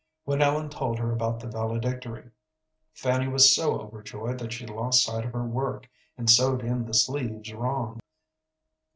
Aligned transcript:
When 0.23 0.41
Ellen 0.41 0.71
told 0.71 0.97
her 0.97 1.11
about 1.11 1.39
the 1.39 1.47
valedictory, 1.47 2.31
Fanny 2.91 3.27
was 3.27 3.53
so 3.55 3.79
overjoyed 3.79 4.39
that 4.39 4.51
she 4.51 4.65
lost 4.65 5.03
sight 5.03 5.23
of 5.27 5.33
her 5.33 5.45
work, 5.45 5.87
and 6.17 6.27
sewed 6.27 6.61
in 6.63 6.85
the 6.85 6.93
sleeves 6.95 7.53
wrong. 7.53 7.99